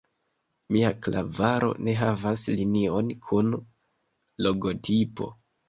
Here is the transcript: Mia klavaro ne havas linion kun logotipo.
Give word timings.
Mia 0.75 0.87
klavaro 1.07 1.69
ne 1.89 1.95
havas 1.99 2.47
linion 2.57 3.13
kun 3.29 3.55
logotipo. 4.49 5.33